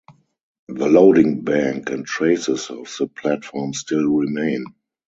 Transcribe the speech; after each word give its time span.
The 0.69 0.87
loading 0.87 1.43
bank 1.43 1.91
and 1.91 2.03
traces 2.07 2.71
of 2.71 2.91
the 2.97 3.05
platform 3.05 3.71
still 3.75 4.07
remain. 4.07 4.65